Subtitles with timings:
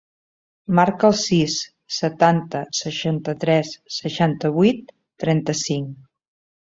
[0.77, 1.57] Marca el sis,
[1.97, 4.91] setanta, seixanta-tres, seixanta-vuit,
[5.25, 5.93] trenta-cinc.